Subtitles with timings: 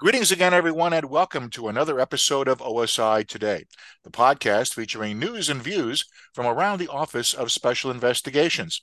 [0.00, 3.64] Greetings again, everyone, and welcome to another episode of OSI Today,
[4.04, 8.80] the podcast featuring news and views from around the Office of Special Investigations.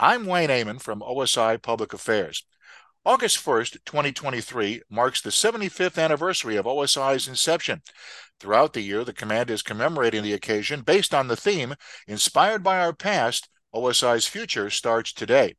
[0.00, 2.44] I'm Wayne Amann from OSI Public Affairs.
[3.04, 7.80] August 1st, 2023 marks the 75th anniversary of OSI's inception.
[8.40, 11.76] Throughout the year, the command is commemorating the occasion based on the theme,
[12.08, 15.54] inspired by our past, OSI's future starts today.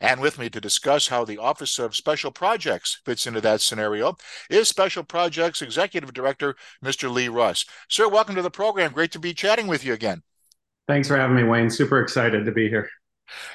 [0.00, 4.16] And with me to discuss how the Office of Special Projects fits into that scenario
[4.50, 6.54] is Special Projects Executive Director,
[6.84, 7.10] Mr.
[7.10, 7.64] Lee Russ.
[7.88, 8.92] Sir, welcome to the program.
[8.92, 10.22] Great to be chatting with you again.
[10.86, 11.70] Thanks for having me, Wayne.
[11.70, 12.90] Super excited to be here.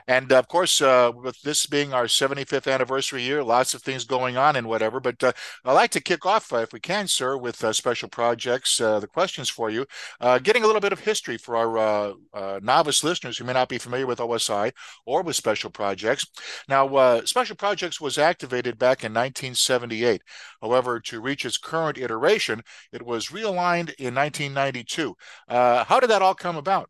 [0.08, 4.38] And of course, uh, with this being our 75th anniversary year, lots of things going
[4.38, 5.00] on and whatever.
[5.00, 5.34] But uh,
[5.66, 8.80] I'd like to kick off, uh, if we can, sir, with uh, special projects.
[8.80, 9.86] Uh, the questions for you,
[10.44, 14.06] getting a little bit of history for our novice listeners who may not be familiar
[14.06, 14.72] with OSI
[15.06, 16.26] or with special projects.
[16.68, 20.22] Now, special projects was activated back in 1978.
[20.62, 25.16] However, to reach its current iteration, it was realigned in 1992.
[25.50, 26.90] how did that all come about?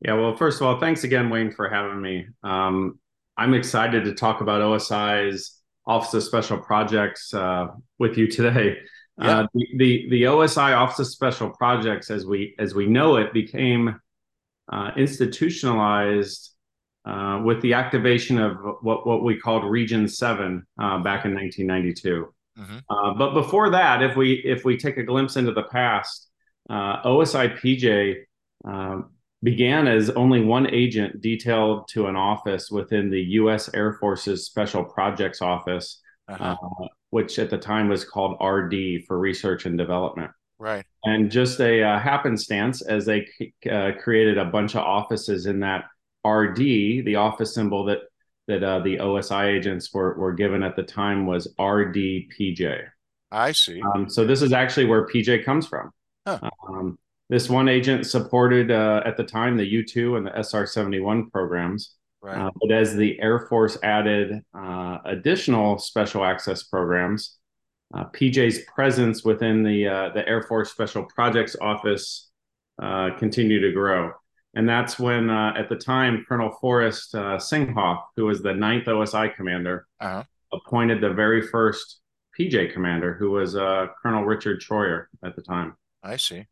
[0.00, 2.26] Yeah, well, first of all, thanks again, Wayne, for having me.
[2.42, 2.98] Um,
[3.36, 7.68] I'm excited to talk about OSI's Office of Special Projects uh,
[7.98, 8.78] with you today.
[9.20, 9.40] Yeah.
[9.40, 13.32] Uh, the, the, the OSI Office of Special Projects, as we as we know it,
[13.32, 14.00] became
[14.72, 16.50] uh, institutionalized
[17.04, 22.32] uh, with the activation of what what we called Region Seven uh, back in 1992.
[22.58, 22.78] Mm-hmm.
[22.88, 26.28] Uh, but before that, if we if we take a glimpse into the past,
[26.70, 28.14] OSI PJ
[29.42, 33.72] began as only one agent detailed to an office within the U.S.
[33.72, 36.56] Air Force's Special Projects Office, uh-huh.
[36.60, 40.30] uh, which at the time was called RD for Research and Development.
[40.58, 40.84] Right.
[41.04, 43.28] And just a uh, happenstance, as they
[43.70, 45.84] uh, created a bunch of offices in that
[46.26, 48.00] RD, the office symbol that
[48.48, 52.86] that uh, the OSI agents were were given at the time was RDPJ.
[53.30, 53.80] I see.
[53.82, 55.92] Um, so this is actually where PJ comes from.
[56.26, 56.40] Huh.
[56.68, 56.98] Um,
[57.28, 61.30] this one agent supported uh, at the time the U 2 and the SR 71
[61.30, 61.94] programs.
[62.22, 62.38] Right.
[62.38, 67.36] Uh, but as the Air Force added uh, additional special access programs,
[67.94, 72.30] uh, PJ's presence within the, uh, the Air Force Special Projects Office
[72.82, 74.12] uh, continued to grow.
[74.54, 79.86] And that's when, at the time, Colonel Forrest Singhoff, who was the 9th OSI commander,
[80.00, 80.24] uh-huh.
[80.52, 82.00] appointed the very first
[82.36, 83.52] PJ commander, who was
[84.02, 85.76] Colonel Richard Troyer at the time.
[86.02, 86.46] I see.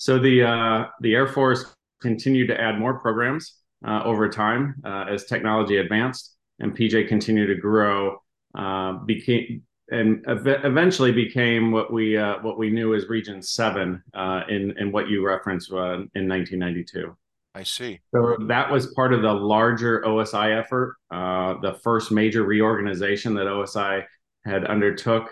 [0.00, 1.66] So the uh, the Air Force
[2.00, 7.48] continued to add more programs uh, over time uh, as technology advanced, and PJ continued
[7.48, 8.16] to grow.
[8.54, 14.02] Uh, became and ev- eventually became what we uh, what we knew as Region Seven
[14.14, 17.14] uh, in in what you referenced in 1992.
[17.54, 18.00] I see.
[18.14, 24.04] So that was part of the larger OSI effort, the first major reorganization that OSI
[24.46, 25.28] had undertook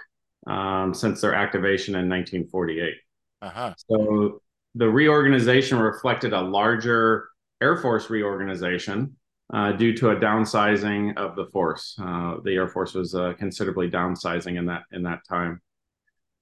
[0.47, 2.95] um, since their activation in 1948.
[3.41, 3.75] Uh-huh.
[3.89, 4.43] So
[4.75, 7.29] the reorganization reflected a larger
[7.61, 9.17] Air Force reorganization
[9.53, 11.99] uh, due to a downsizing of the force.
[12.01, 15.61] Uh, the Air Force was uh, considerably downsizing in that in that time.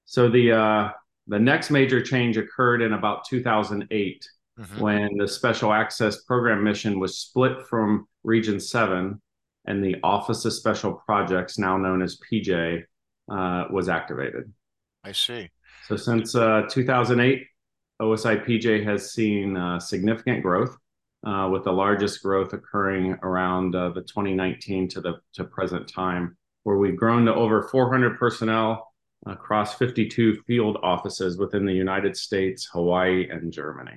[0.05, 0.91] So the uh,
[1.27, 4.81] the next major change occurred in about 2008 mm-hmm.
[4.81, 9.21] when the Special Access Program mission was split from Region Seven,
[9.67, 12.83] and the Office of Special Projects, now known as PJ,
[13.31, 14.53] uh, was activated.
[15.05, 15.51] I see.
[15.89, 17.47] So since uh, 2008,
[18.01, 20.77] OSI PJ has seen uh, significant growth,
[21.27, 26.37] uh, with the largest growth occurring around uh, the 2019 to the to present time,
[26.65, 28.93] where we've grown to over 400 personnel
[29.27, 33.97] across 52 field offices within the United States, Hawaii, and Germany.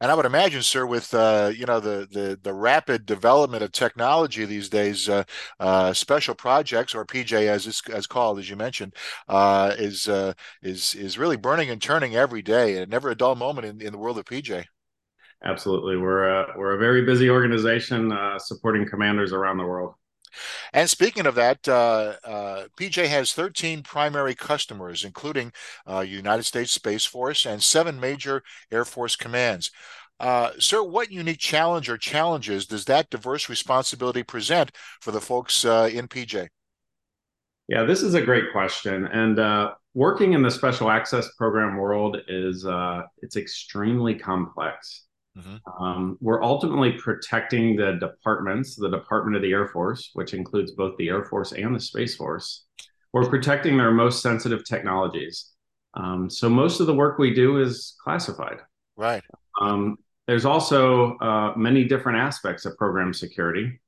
[0.00, 3.72] And I would imagine, sir, with uh, you know the, the the rapid development of
[3.72, 5.24] technology these days, uh,
[5.58, 8.94] uh, special projects or PJ as it's as called, as you mentioned,
[9.28, 13.34] uh, is uh, is is really burning and turning every day, and never a dull
[13.34, 14.64] moment in, in the world of PJ.
[15.44, 19.94] Absolutely, we're a, we're a very busy organization uh, supporting commanders around the world.
[20.72, 25.52] And speaking of that, uh, uh, PJ has 13 primary customers, including
[25.86, 29.70] uh, United States Space Force and seven major Air Force commands.
[30.20, 35.64] Uh, sir, what unique challenge or challenges does that diverse responsibility present for the folks
[35.64, 36.48] uh, in PJ?
[37.68, 42.16] Yeah, this is a great question, and uh, working in the special access program world
[42.26, 42.66] is
[43.22, 45.07] it's extremely complex.
[45.38, 45.82] Mm-hmm.
[45.82, 50.96] Um, we're ultimately protecting the departments, the Department of the Air Force, which includes both
[50.96, 52.64] the Air Force and the Space Force.
[53.12, 55.52] We're protecting their most sensitive technologies.
[55.94, 58.58] Um, so most of the work we do is classified.
[58.96, 59.22] Right.
[59.60, 59.96] Um,
[60.26, 63.80] there's also uh, many different aspects of program security,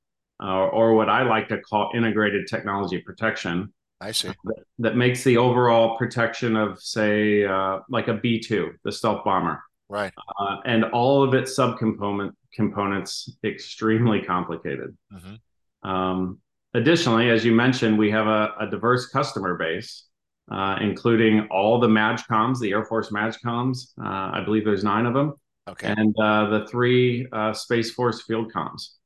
[0.43, 4.29] uh, or what I like to call integrated technology protection, I see.
[4.29, 9.23] That, that makes the overall protection of, say, uh, like a B two, the stealth
[9.25, 14.97] bomber, right, uh, and all of its subcomponent components extremely complicated.
[15.13, 15.89] Mm-hmm.
[15.89, 16.39] Um,
[16.73, 20.07] additionally, as you mentioned, we have a, a diverse customer base.
[20.51, 23.93] Uh, including all the MAJCOMs, the Air Force MAJCOMs.
[24.03, 25.35] Uh, I believe there's nine of them.
[25.69, 25.95] Okay.
[25.97, 28.97] And uh, the three uh, Space Force field comms.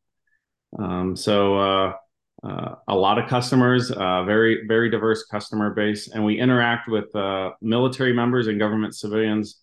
[0.78, 1.92] Um, so uh,
[2.42, 7.12] uh, a lot of customers, very very diverse customer base, and we interact with
[7.60, 9.60] military members and government civilians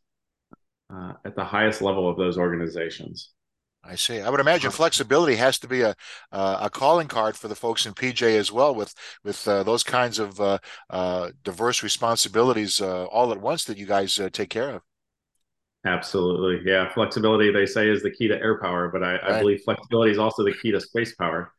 [1.25, 3.31] at the highest level of those organizations.
[3.83, 4.21] I see.
[4.21, 5.95] I would imagine flexibility has to be a
[6.31, 8.93] uh, a calling card for the folks in PJ as well, with
[9.23, 14.49] with uh, those kinds of uh, diverse responsibilities all at once that you guys take
[14.49, 14.83] care of.
[15.85, 16.61] Absolutely.
[16.69, 16.93] Yeah.
[16.93, 19.23] Flexibility, they say, is the key to air power, but I, right.
[19.23, 21.51] I believe flexibility is also the key to space power.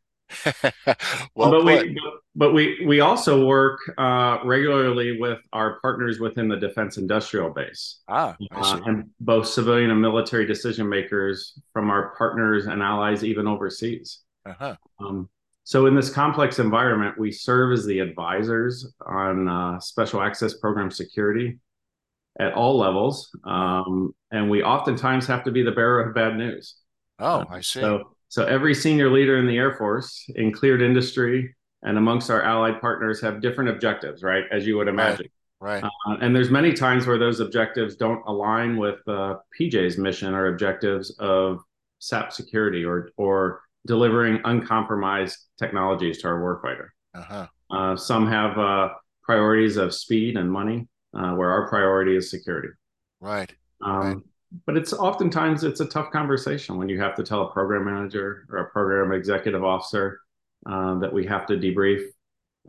[1.35, 1.99] Well, but we
[2.35, 8.01] but we we also work uh, regularly with our partners within the defense industrial base.
[8.09, 13.47] Ah, uh, and both civilian and military decision makers from our partners and allies, even
[13.47, 14.21] overseas.
[14.47, 14.77] Uh-huh.
[15.01, 15.29] Um,
[15.65, 20.91] so in this complex environment, we serve as the advisors on uh, special access program
[20.91, 21.59] security
[22.41, 23.31] at all levels.
[23.45, 26.77] Um, and we oftentimes have to be the bearer of bad news.
[27.19, 27.81] Oh, I see.
[27.81, 32.41] So, so every senior leader in the Air Force in cleared industry and amongst our
[32.43, 34.45] allied partners have different objectives, right?
[34.51, 35.27] As you would imagine.
[35.61, 35.83] Right.
[35.83, 35.93] right.
[36.07, 40.47] Uh, and there's many times where those objectives don't align with uh, PJ's mission or
[40.47, 41.59] objectives of
[41.99, 46.89] SAP security or or delivering uncompromised technologies to our warfighter.
[47.15, 47.47] Uh-huh.
[47.71, 52.69] Uh, some have uh, priorities of speed and money uh, where our priority is security.
[53.21, 53.53] Right.
[53.83, 54.17] Um, right.
[54.67, 58.47] But it's oftentimes it's a tough conversation when you have to tell a program manager
[58.51, 60.21] or a program executive officer
[60.67, 62.03] uh, that we have to debrief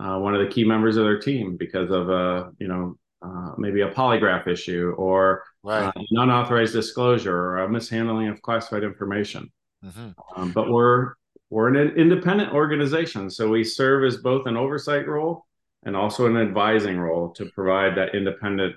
[0.00, 3.52] uh, one of the key members of their team because of a you know uh,
[3.56, 5.84] maybe a polygraph issue or right.
[5.84, 9.50] Uh, unauthorized disclosure or a mishandling of classified information.
[9.84, 10.10] Mm-hmm.
[10.36, 11.14] Um, but we're
[11.50, 15.46] we're an independent organization, so we serve as both an oversight role
[15.84, 18.74] and also an advising role to provide that independent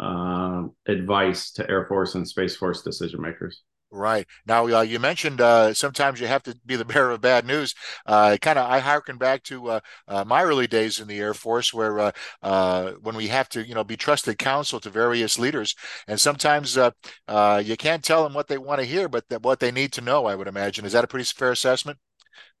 [0.00, 3.62] uh, advice to Air Force and Space Force decision makers.
[3.92, 7.44] Right now, uh, you mentioned uh, sometimes you have to be the bearer of bad
[7.44, 7.74] news.
[8.06, 11.34] Uh, kind of, I harken back to uh, uh, my early days in the Air
[11.34, 15.74] Force, where uh, when we have to, you know, be trusted counsel to various leaders,
[16.06, 19.92] and sometimes you can't tell them what they want to hear, but what they need
[19.94, 20.26] to know.
[20.26, 21.98] I would imagine is that a pretty fair assessment?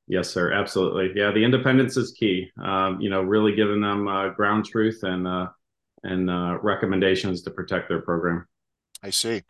[0.08, 0.52] Yes, sir.
[0.52, 1.12] Absolutely.
[1.14, 2.50] Yeah, the independence is key.
[2.60, 5.46] Um, you know, really giving them uh, ground truth and uh,
[6.02, 8.46] and uh, recommendations to protect their program.
[9.02, 9.42] I see.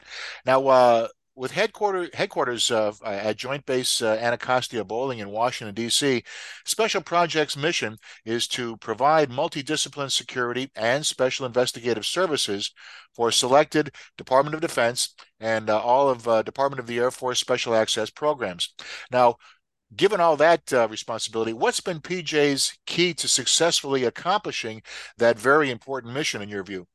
[0.47, 6.23] Now, uh, with headquarters headquarters uh, at Joint Base uh, Anacostia Bolling in Washington D.C.,
[6.65, 12.73] Special Projects' mission is to provide multidiscipline security and special investigative services
[13.15, 18.11] for selected Department of Defense and all of Department of the Air Force Special Access
[18.11, 18.75] programs.
[19.11, 19.37] Now,
[19.95, 24.83] given all that uh, responsibility, what's been PJ's key to successfully accomplishing
[25.19, 26.87] that very important mission in your view?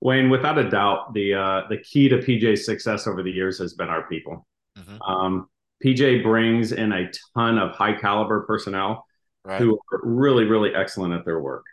[0.00, 3.74] Wayne, without a doubt, the uh, the key to PJ's success over the years has
[3.74, 4.46] been our people.
[4.78, 5.00] Mm-hmm.
[5.02, 5.48] Um,
[5.84, 9.06] PJ brings in a ton of high caliber personnel
[9.44, 9.60] right.
[9.60, 11.64] who are really, really excellent at their work.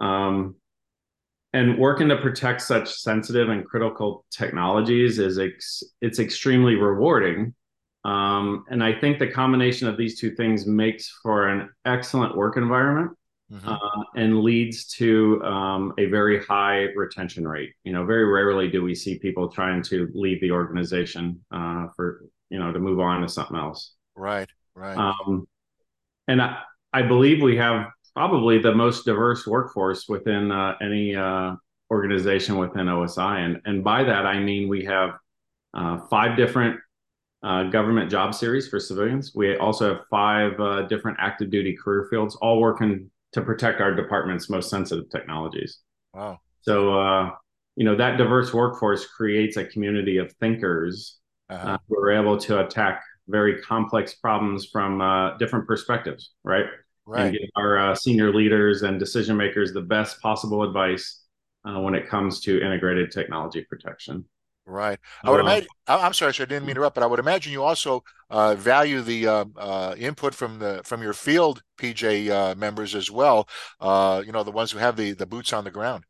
[0.00, 0.56] Um,
[1.52, 7.54] and working to protect such sensitive and critical technologies is ex- it's extremely rewarding
[8.04, 12.56] um, and I think the combination of these two things makes for an excellent work
[12.56, 13.10] environment
[13.52, 13.68] mm-hmm.
[13.68, 17.72] uh, and leads to um, a very high retention rate.
[17.84, 22.24] You know, very rarely do we see people trying to leave the organization uh, for,
[22.50, 23.94] you know, to move on to something else.
[24.14, 24.96] Right, right.
[24.96, 25.46] Um,
[26.28, 26.58] and I,
[26.92, 31.54] I believe we have probably the most diverse workforce within uh, any uh,
[31.90, 33.44] organization within OSI.
[33.44, 35.10] And, and by that, I mean we have
[35.74, 36.80] uh, five different
[37.42, 39.32] uh, government job series for civilians.
[39.34, 43.94] We also have five uh, different active duty career fields, all working to protect our
[43.94, 45.78] department's most sensitive technologies.
[46.14, 46.40] Wow.
[46.62, 47.30] So, uh,
[47.76, 51.16] you know, that diverse workforce creates a community of thinkers
[51.50, 51.66] uh-huh.
[51.66, 56.66] Uh, who are able to attack very complex problems from uh, different perspectives, right?
[57.06, 57.22] Right.
[57.22, 61.22] And give our uh, senior leaders and decision makers the best possible advice
[61.64, 64.24] when it comes to integrated technology protection.
[64.68, 64.98] Right.
[65.24, 65.68] I would imagine.
[65.86, 68.54] I'm sorry, sir, I didn't mean to interrupt, but I would imagine you also uh,
[68.54, 73.48] value the uh, uh, input from the from your field PJ uh, members as well.
[73.80, 76.04] Uh, you know, the ones who have the the boots on the ground.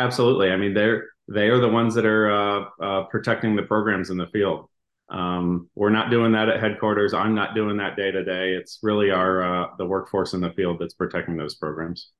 [0.00, 0.50] Absolutely.
[0.50, 4.26] I mean, they're they are the ones that are uh, protecting the programs in the
[4.26, 4.68] field.
[5.08, 7.14] Um, we're not doing that at headquarters.
[7.14, 8.54] I'm not doing that day to day.
[8.54, 12.10] It's really our the workforce in the field that's protecting those programs.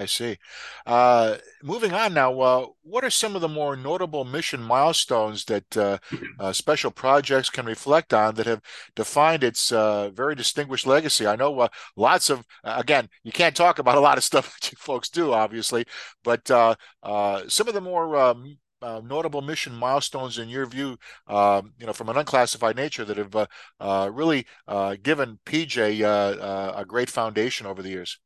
[0.00, 0.38] I see.
[0.86, 5.76] Uh, moving on now, uh, what are some of the more notable mission milestones that
[5.76, 5.98] uh,
[6.40, 8.62] uh special projects can reflect on that have
[8.96, 11.26] defined its uh, very distinguished legacy?
[11.26, 14.72] I know uh, lots of, again, you can't talk about a lot of stuff that
[14.72, 15.84] you folks do, obviously,
[16.24, 21.86] but some of the more um, uh, notable mission milestones in your view, uh, you
[21.86, 23.46] know, from an unclassified nature that have uh,
[23.78, 28.18] uh really uh, given PJ uh, a great foundation over the years?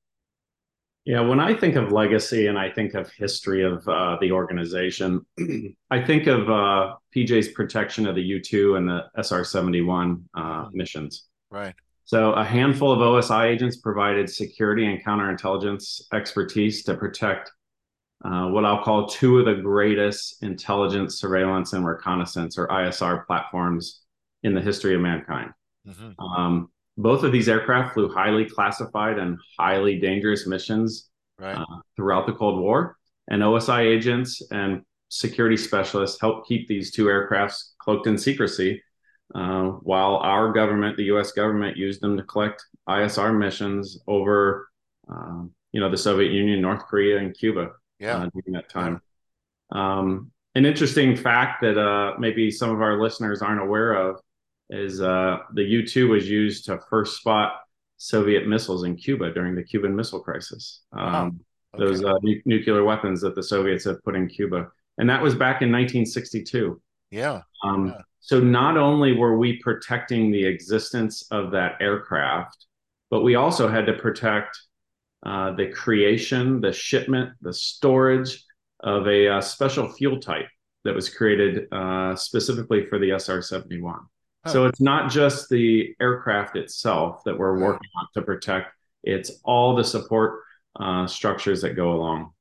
[1.05, 5.25] Yeah, when I think of legacy and I think of history of the organization,
[5.91, 6.47] I think of
[7.15, 10.77] PJ's protection of the U 2 and the SR 71 mm-hmm.
[10.77, 11.27] missions.
[11.51, 11.75] Right.
[12.07, 17.51] So, a handful of OSI agents provided security and counterintelligence expertise to protect
[18.25, 24.01] uh, what I'll call two of the greatest intelligence, surveillance, and reconnaissance, or ISR platforms
[24.43, 25.51] in the history of mankind.
[25.87, 26.21] Mm-hmm.
[26.21, 31.57] Um, both of these aircraft flew highly classified and highly dangerous missions right.
[31.57, 32.97] uh, throughout the Cold War.
[33.29, 38.83] And OSI agents and security specialists helped keep these two aircrafts cloaked in secrecy,
[39.35, 41.33] uh, while our government, the U.S.
[41.33, 44.69] government, used them to collect ISR missions over,
[45.11, 48.17] uh, you know, the Soviet Union, North Korea, and Cuba yeah.
[48.17, 49.01] Uh, during that time.
[49.73, 54.21] Um, an interesting fact that uh, maybe some of our listeners aren't aware of
[54.71, 57.61] is uh, the U 2 was used to first spot
[57.97, 60.83] Soviet missiles in Cuba during the Cuban Missile Crisis.
[60.93, 61.41] Um,
[61.75, 61.85] okay.
[61.85, 64.69] Those uh, nu- nuclear weapons that the Soviets had put in Cuba.
[64.99, 66.81] And that was back in 1962.
[67.11, 67.43] Yeah.
[67.63, 68.03] Um, yeah.
[68.21, 72.67] So not only were we protecting the existence of that aircraft,
[73.11, 74.59] but we also had to protect
[75.25, 78.45] uh, the creation, the shipment, the storage
[78.81, 80.47] of a uh, special fuel type
[80.85, 84.01] that was created uh, specifically for the SR 71.
[84.51, 88.73] So it's not just the aircraft itself that we're working on to protect,
[89.03, 90.41] it's all the support
[90.79, 92.33] uh, structures that go along.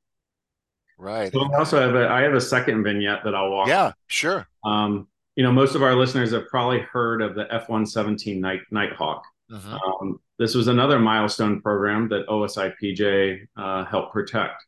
[0.97, 1.31] Right.
[1.31, 3.67] So I also have a I have a second vignette that I'll walk.
[3.67, 4.47] Yeah, sure.
[4.63, 9.23] Um, you know, most of our listeners have probably heard of the F-117 Night Nighthawk.
[9.51, 9.79] Uh-huh.
[10.01, 14.63] Um, this was another milestone program that OSIPJ uh, helped protect.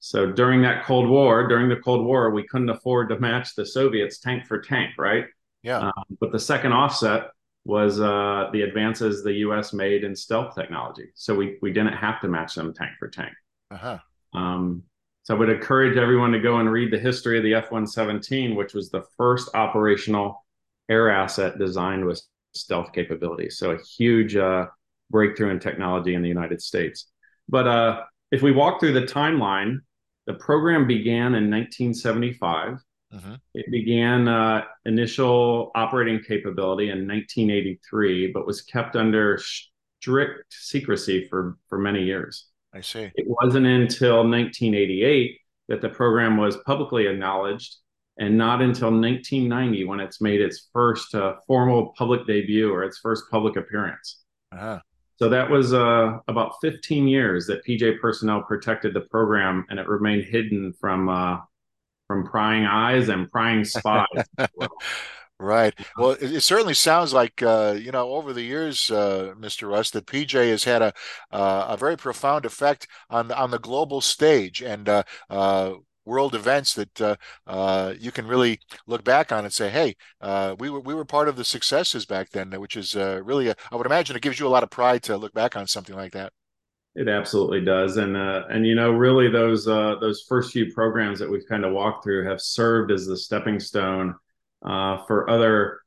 [0.00, 3.66] So during that Cold War, during the Cold War, we couldn't afford to match the
[3.66, 5.26] Soviets tank for tank, right?
[5.62, 5.78] Yeah.
[5.78, 7.30] Um, but the second offset
[7.64, 9.72] was uh, the advances the U.S.
[9.72, 11.08] made in stealth technology.
[11.14, 13.32] So we we didn't have to match them tank for tank.
[13.70, 13.98] Uh-huh.
[14.32, 14.84] Um,
[15.22, 18.72] so I would encourage everyone to go and read the history of the F-117, which
[18.72, 20.42] was the first operational
[20.88, 22.22] air asset designed with
[22.54, 23.58] stealth capabilities.
[23.58, 24.66] So a huge uh,
[25.10, 27.10] breakthrough in technology in the United States.
[27.48, 29.80] But uh, if we walk through the timeline,
[30.26, 32.78] the program began in 1975.
[33.14, 33.36] Uh-huh.
[33.54, 41.56] It began uh, initial operating capability in 1983, but was kept under strict secrecy for,
[41.68, 42.46] for many years.
[42.74, 43.10] I see.
[43.14, 45.38] It wasn't until 1988
[45.68, 47.76] that the program was publicly acknowledged
[48.18, 52.98] and not until 1990 when it's made its first uh, formal public debut or its
[52.98, 54.22] first public appearance.
[54.52, 54.80] Uh-huh.
[55.16, 59.88] So that was uh, about 15 years that PJ personnel protected the program, and it
[59.88, 61.38] remained hidden from uh,
[62.08, 64.06] from prying eyes and prying spies.
[65.40, 65.72] Right.
[65.96, 69.70] Well, it, it, certainly sounds like uh, you know over the years, uh, Mr.
[69.70, 70.92] Russ, that PJ has had a
[71.30, 75.74] uh, a very profound effect on on the global stage, and uh, uh,
[76.08, 80.56] world events that uh, uh, you can really look back on and say, "Hey, uh,
[80.58, 83.54] we were we were part of the successes back then," which is uh, really, a,
[83.70, 85.94] I would imagine, it gives you a lot of pride to look back on something
[85.94, 86.32] like that.
[86.94, 91.18] It absolutely does, and uh, and you know, really, those uh, those first few programs
[91.20, 94.16] that we've kind of walked through have served as the stepping stone
[94.64, 95.80] uh, for other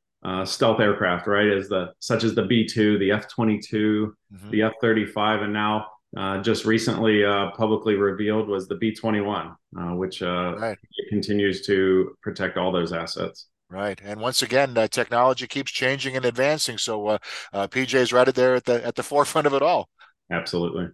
[0.45, 1.49] stealth aircraft, right?
[1.49, 4.51] As the such as the B two, the F twenty two, mm-hmm.
[4.51, 9.55] the F thirty five, and now uh, just recently uh, publicly revealed was the B21,
[9.77, 10.77] uh, which uh, right.
[11.09, 13.47] continues to protect all those assets.
[13.69, 16.77] Right, and once again, technology keeps changing and advancing.
[16.77, 17.17] So uh,
[17.53, 19.87] PJ is right there at the at the forefront of it all.
[20.31, 20.89] Absolutely.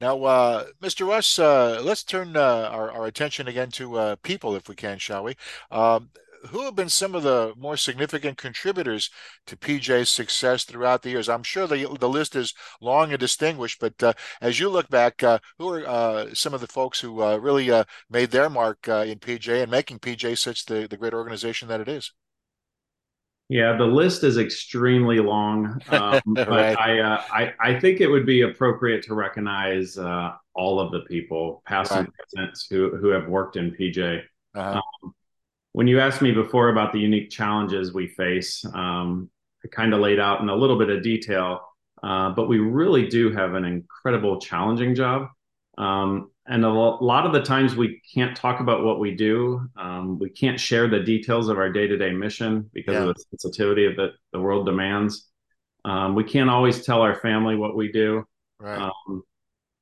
[0.00, 0.16] Now,
[0.82, 1.06] Mr.
[1.06, 5.36] Russ, let's turn our, our attention again to people, if we can, shall we?
[5.70, 6.10] Um,
[6.48, 9.10] who have been some of the more significant contributors
[9.46, 11.28] to PJ's success throughout the years?
[11.28, 15.22] I'm sure the the list is long and distinguished, but uh, as you look back,
[15.22, 18.88] uh, who are uh, some of the folks who uh, really uh, made their mark
[18.88, 22.12] uh, in PJ and making PJ such the, the great organization that it is?
[23.50, 26.78] Yeah, the list is extremely long, um, but right.
[26.78, 27.00] I,
[27.32, 32.00] I I think it would be appropriate to recognize all of the people, past right.
[32.00, 34.22] and present, who who have worked in PJ.
[34.54, 34.80] Uh-huh.
[35.02, 35.14] Um,
[35.72, 39.28] when you asked me before about the unique challenges we face, um,
[39.64, 41.60] I kind of laid out in a little bit of detail,
[42.04, 45.28] uh, but we really do have an incredible challenging job.
[46.50, 49.68] Um, and a lot of the times we can't talk about what we do.
[49.76, 53.02] Um, we can't share the details of our day to day mission because yeah.
[53.02, 55.28] of the sensitivity that the world demands.
[55.84, 58.24] Um, we can't always tell our family what we do.
[58.58, 58.78] Right.
[58.78, 59.22] Um,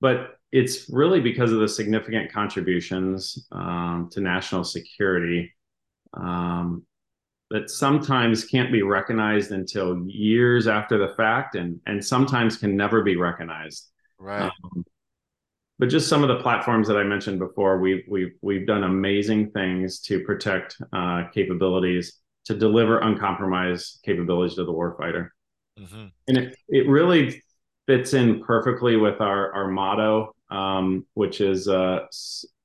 [0.01, 5.53] but it's really because of the significant contributions um, to national security
[6.15, 6.85] um,
[7.51, 13.03] that sometimes can't be recognized until years after the fact and, and sometimes can never
[13.03, 13.89] be recognized.
[14.19, 14.51] Right.
[15.79, 19.51] But just some of the platforms that I mentioned before, we've we've we've done amazing
[19.53, 25.31] things to protect uh, capabilities, to deliver uncompromised capabilities to the warfighter,
[25.79, 26.07] mm-hmm.
[26.27, 27.43] and it it really
[27.87, 32.01] fits in perfectly with our our motto, um, which is uh,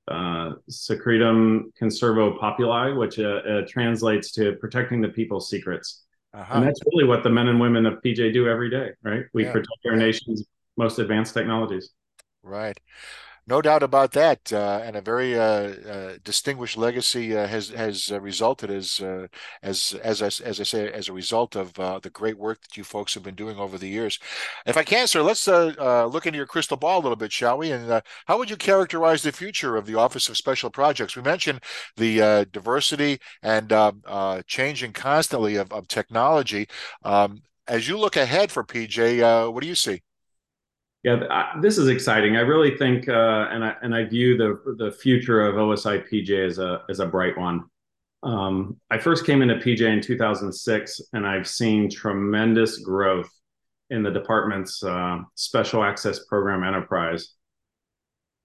[0.07, 6.03] uh, Secretum Conservo Populi, which uh, uh, translates to protecting the people's secrets.
[6.33, 6.55] Uh-huh.
[6.55, 9.25] And that's really what the men and women of PJ do every day, right?
[9.33, 9.51] We yeah.
[9.51, 10.43] protect our nation's
[10.77, 11.91] most advanced technologies.
[12.43, 12.77] Right.
[13.47, 18.11] No doubt about that, uh, and a very uh, uh, distinguished legacy uh, has has
[18.11, 19.27] uh, resulted as uh,
[19.63, 22.83] as as I, as I say as a result of the great work that you
[22.85, 24.19] folks have been doing over the years.
[24.65, 27.71] If I can, sir, let's look into your crystal ball a little bit, shall we?
[27.71, 31.15] And how would you characterize the future of the Office of Special Projects?
[31.15, 31.61] We mentioned
[31.97, 33.73] the diversity and
[34.47, 36.67] changing constantly of, of technology.
[37.03, 40.01] Um, as you look ahead for PJ, what do you see?
[41.03, 42.37] Yeah, I, this is exciting.
[42.37, 46.45] I really think, uh, and I and I view the the future of OSI PJ
[46.45, 47.65] as a as a bright one.
[48.23, 53.29] Um, I first came into PJ in 2006, and I've seen tremendous growth
[53.89, 57.33] in the department's uh, special access program enterprise.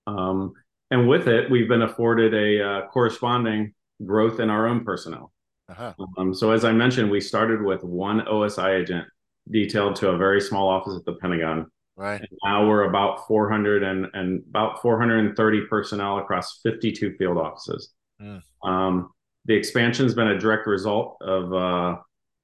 [0.09, 0.53] Um,
[0.91, 3.75] and with it, we've been afforded a uh, corresponding
[4.05, 5.33] growth in our own personnel.
[5.69, 5.93] Uh-huh.
[6.17, 9.07] Um, so, as I mentioned, we started with one OSI agent
[9.51, 11.71] detailed to a very small office at the Pentagon.
[11.99, 12.21] Right.
[12.21, 17.91] And now we're about 400 and, and about 430 personnel across 52 field offices.
[18.23, 18.41] Mm.
[18.63, 19.11] Um,
[19.47, 21.97] the expansion has been a direct result of uh,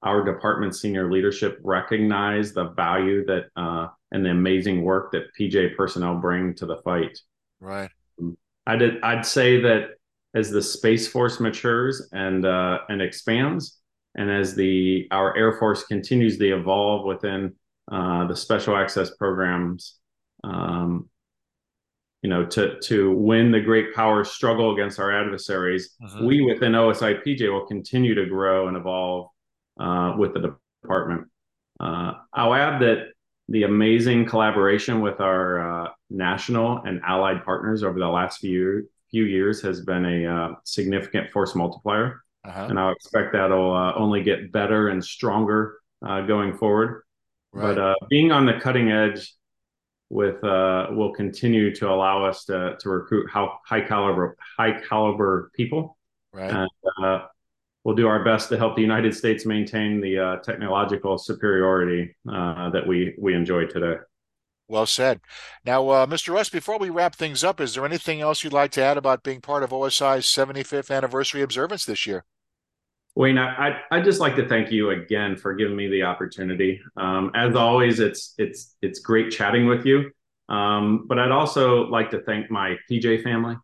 [0.02, 5.76] our department senior leadership recognize the value that uh, and the amazing work that PJ
[5.76, 7.16] personnel bring to the fight.
[7.60, 7.90] Right.
[8.20, 8.36] Um,
[8.66, 9.00] I did.
[9.04, 9.90] I'd say that
[10.34, 13.78] as the Space Force matures and uh, and expands,
[14.16, 17.54] and as the our Air Force continues to evolve within
[17.90, 19.98] uh, the special access programs,
[20.42, 21.08] um,
[22.22, 25.94] you know, to to win the great power struggle against our adversaries.
[26.02, 26.24] Uh-huh.
[26.24, 29.28] We within OSI PJ will continue to grow and evolve
[29.78, 31.28] uh, with the department.
[31.78, 33.08] Uh, I'll add that
[33.48, 39.24] the amazing collaboration with our uh, national and allied partners over the last few few
[39.24, 42.68] years has been a uh, significant force multiplier, uh-huh.
[42.70, 47.02] and I expect that'll uh, only get better and stronger going forward.
[47.54, 47.74] Right.
[47.74, 49.32] But uh, being on the cutting edge
[50.10, 55.50] with uh, will continue to allow us to to recruit how high caliber high caliber
[55.54, 55.96] people.
[56.32, 56.50] Right.
[56.50, 56.70] And,
[57.02, 57.26] uh,
[57.84, 62.70] we'll do our best to help the United States maintain the uh, technological superiority uh,
[62.70, 63.96] that we we enjoy today.
[64.66, 65.20] Well said.
[65.64, 66.32] Now, uh, Mr.
[66.32, 69.22] Russ, before we wrap things up, is there anything else you'd like to add about
[69.22, 72.24] being part of OSI's 75th anniversary observance this year?
[73.16, 76.80] Wayne, I, I'd just like to thank you again for giving me the opportunity.
[76.96, 80.10] Um, as always, it's it's it's great chatting with you.
[80.48, 83.56] Um, but I'd also like to thank my PJ family.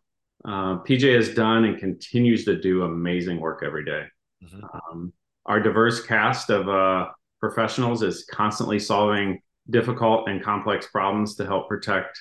[0.45, 4.05] Uh, PJ has done and continues to do amazing work every day.
[4.43, 4.63] Mm-hmm.
[4.63, 5.13] Um,
[5.45, 7.09] our diverse cast of uh,
[7.39, 12.19] professionals is constantly solving difficult and complex problems to help protect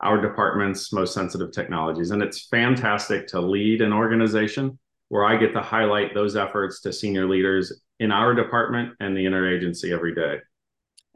[0.00, 2.10] our department's most sensitive technologies.
[2.10, 4.78] And it's fantastic to lead an organization
[5.12, 9.26] where I get to highlight those efforts to senior leaders in our department and the
[9.26, 10.38] interagency every day.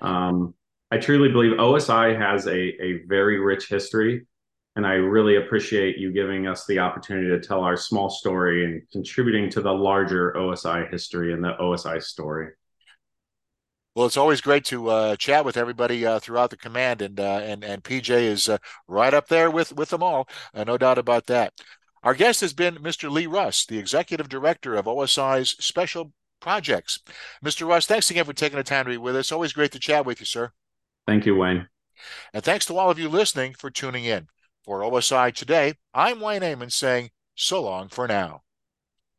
[0.02, 0.52] Um,
[0.90, 4.26] I truly believe OSI has a, a very rich history,
[4.76, 8.82] and I really appreciate you giving us the opportunity to tell our small story and
[8.92, 12.50] contributing to the larger OSI history and the OSI story.
[13.94, 17.40] Well, it's always great to uh, chat with everybody uh, throughout the command, and uh,
[17.42, 20.98] and and PJ is uh, right up there with with them all, uh, no doubt
[20.98, 21.54] about that.
[22.06, 23.10] Our guest has been Mr.
[23.10, 27.00] Lee Russ, the Executive Director of OSI's Special Projects.
[27.44, 27.66] Mr.
[27.66, 29.32] Russ, thanks again for taking the time to be with us.
[29.32, 30.52] Always great to chat with you, sir.
[31.08, 31.66] Thank you, Wayne.
[32.32, 34.28] And thanks to all of you listening for tuning in.
[34.62, 38.42] For OSI Today, I'm Wayne Amann saying so long for now.